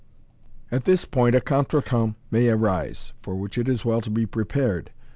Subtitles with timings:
[0.71, 4.89] At this point a contretemps may arise, for which it is well to be prepared.